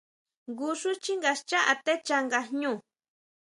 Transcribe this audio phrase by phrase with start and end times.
[0.51, 2.73] Jngu xú xchínga xchá atechá nga jñú.